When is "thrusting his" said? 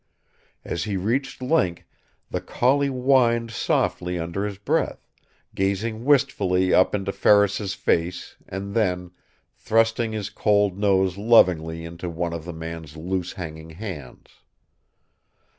9.53-10.31